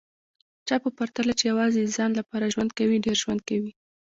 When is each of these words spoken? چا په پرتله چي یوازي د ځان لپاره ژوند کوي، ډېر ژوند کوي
چا 0.67 0.75
په 0.83 0.89
پرتله 0.97 1.33
چي 1.39 1.43
یوازي 1.51 1.79
د 1.83 1.89
ځان 1.97 2.11
لپاره 2.19 2.51
ژوند 2.53 2.69
کوي، 2.77 2.97
ډېر 3.05 3.17
ژوند 3.23 3.41
کوي 3.49 3.71